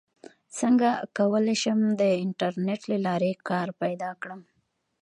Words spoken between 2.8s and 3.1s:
له